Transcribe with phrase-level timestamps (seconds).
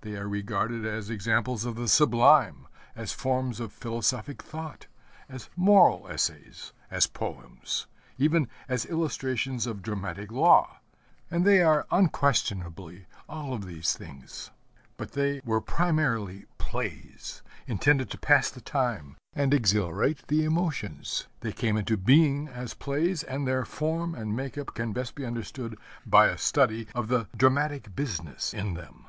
[0.00, 4.86] They are regarded as examples of the sublime, as forms of philosophic thought,
[5.28, 7.86] as moral essays, as poems,
[8.16, 10.78] even as illustrations of dramatic law,
[11.30, 14.50] and they are unquestionably all of these things.
[14.96, 21.28] But they were primarily plays intended to pass the time and exhilarate the emotions.
[21.40, 25.26] They came into being as plays, and their form and make up can best be
[25.26, 29.04] understood by a study of the dramatic business in them.